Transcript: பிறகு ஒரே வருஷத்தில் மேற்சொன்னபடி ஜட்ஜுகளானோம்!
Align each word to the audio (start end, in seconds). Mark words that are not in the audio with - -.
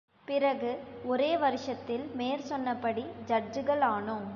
பிறகு 0.27 0.71
ஒரே 1.05 1.37
வருஷத்தில் 1.37 2.05
மேற்சொன்னபடி 2.17 3.05
ஜட்ஜுகளானோம்! 3.27 4.29